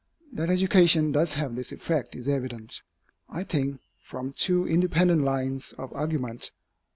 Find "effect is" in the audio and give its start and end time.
1.71-2.27